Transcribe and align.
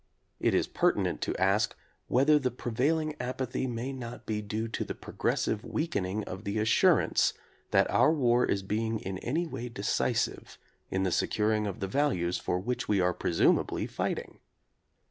It 0.39 0.55
is 0.55 0.65
pertinent 0.65 1.21
to 1.21 1.37
ask 1.37 1.75
whether 2.07 2.39
the 2.39 2.49
prevailing 2.49 3.13
apathy 3.21 3.67
may 3.67 3.93
not 3.93 4.25
be 4.25 4.41
due 4.41 4.67
to 4.67 4.83
the 4.83 4.95
progressive 4.95 5.63
weakening 5.63 6.23
of 6.23 6.43
the 6.43 6.57
assurance 6.57 7.33
that 7.69 7.87
our 7.91 8.11
war 8.11 8.43
is 8.43 8.63
being 8.63 8.97
in 8.99 9.19
any 9.19 9.45
way 9.45 9.69
decisive 9.69 10.57
in 10.89 11.03
the 11.03 11.11
securing 11.11 11.67
of 11.67 11.81
the 11.81 11.87
values 11.87 12.39
for 12.39 12.57
which 12.57 12.87
we 12.87 12.99
are 12.99 13.13
presumably 13.13 13.85
fighting. 13.85 14.39